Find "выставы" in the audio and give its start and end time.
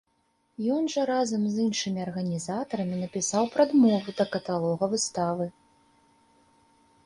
4.95-5.45